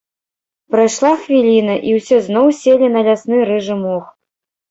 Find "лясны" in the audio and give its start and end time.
3.09-3.37